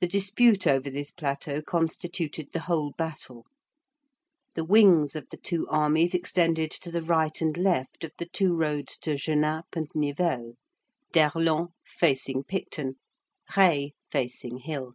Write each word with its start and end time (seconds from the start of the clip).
The 0.00 0.06
dispute 0.06 0.64
over 0.68 0.88
this 0.88 1.10
plateau 1.10 1.60
constituted 1.60 2.52
the 2.52 2.60
whole 2.60 2.92
battle. 2.92 3.46
The 4.54 4.62
wings 4.62 5.16
of 5.16 5.28
the 5.30 5.36
two 5.36 5.66
armies 5.68 6.14
extended 6.14 6.70
to 6.70 6.92
the 6.92 7.02
right 7.02 7.40
and 7.40 7.56
left 7.56 8.04
of 8.04 8.12
the 8.18 8.26
two 8.26 8.54
roads 8.54 8.96
to 8.98 9.16
Genappe 9.16 9.74
and 9.74 9.88
Nivelles; 9.92 10.54
d'Erlon 11.10 11.70
facing 11.84 12.44
Picton, 12.44 12.94
Reille 13.56 13.88
facing 14.12 14.58
Hill. 14.58 14.94